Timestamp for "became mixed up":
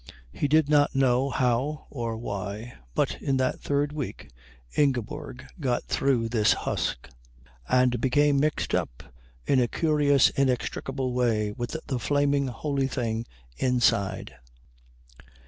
8.01-9.03